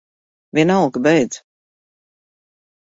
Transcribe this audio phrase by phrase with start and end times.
[0.55, 0.99] Vienalga.
[1.03, 1.37] Beidz.